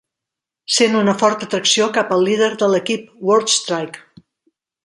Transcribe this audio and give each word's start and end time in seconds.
Sent 0.77 0.97
una 1.01 1.13
forta 1.23 1.47
atracció 1.49 1.89
cap 1.99 2.15
al 2.17 2.25
líder 2.31 2.49
de 2.65 2.73
l'equip, 2.73 3.07
Warstrike. 3.29 4.07